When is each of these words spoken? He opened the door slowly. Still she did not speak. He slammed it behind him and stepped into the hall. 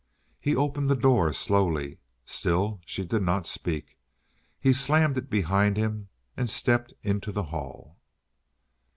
He 0.39 0.55
opened 0.55 0.89
the 0.89 0.95
door 0.95 1.31
slowly. 1.31 1.99
Still 2.25 2.81
she 2.87 3.05
did 3.05 3.21
not 3.21 3.45
speak. 3.45 3.99
He 4.59 4.73
slammed 4.73 5.15
it 5.15 5.29
behind 5.29 5.77
him 5.77 6.09
and 6.35 6.49
stepped 6.49 6.95
into 7.03 7.31
the 7.31 7.43
hall. 7.43 7.97